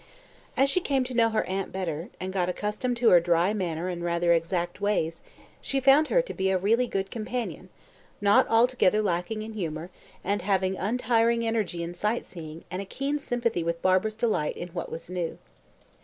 [0.57, 3.87] As she came to know her aunt better, and got accustomed to her dry manner
[3.87, 5.21] and rather exact ways,
[5.61, 7.69] she found her to be a really good companion,
[8.19, 9.91] not altogether lacking in humour,
[10.23, 14.69] and having untiring energy in sight seeing and a keen sympathy with Barbara's delight in
[14.69, 15.37] what was new.